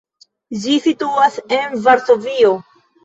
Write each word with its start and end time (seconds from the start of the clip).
Ĝi 0.61 0.77
situas 0.85 1.37
en 1.61 1.77
Varsovio. 1.89 2.51